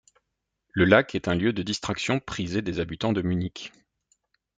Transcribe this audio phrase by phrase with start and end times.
[0.71, 3.71] Le lac est un lieu de distraction prisé des habitants de Munich.